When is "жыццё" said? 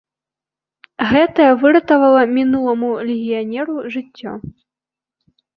3.97-4.31